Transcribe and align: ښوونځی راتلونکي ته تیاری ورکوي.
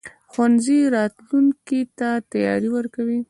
ښوونځی 0.31 0.79
راتلونکي 0.95 1.81
ته 1.97 2.09
تیاری 2.31 2.69
ورکوي. 2.75 3.19